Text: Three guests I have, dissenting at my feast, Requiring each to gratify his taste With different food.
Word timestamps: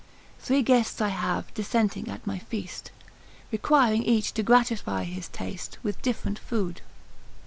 Three 0.39 0.63
guests 0.63 0.99
I 0.99 1.09
have, 1.09 1.53
dissenting 1.53 2.07
at 2.07 2.25
my 2.25 2.39
feast, 2.39 2.89
Requiring 3.51 4.01
each 4.01 4.33
to 4.33 4.41
gratify 4.41 5.03
his 5.03 5.27
taste 5.27 5.77
With 5.83 6.01
different 6.01 6.39
food. 6.39 6.81